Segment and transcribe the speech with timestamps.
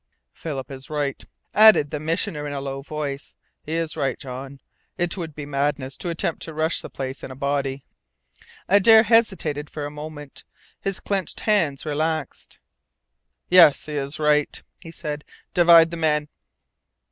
[0.33, 1.23] "Philip is right,"
[1.53, 3.35] added the Missioner in a low voice.
[3.61, 4.59] "He is right, John.
[4.97, 7.83] It would be madness to attempt to rush the place in a body."
[8.67, 10.43] Adare hesitated for a moment.
[10.79, 12.57] His clenched hands relaxed.
[13.47, 15.23] "Yes, he is right," he said.
[15.53, 16.29] "Divide the men."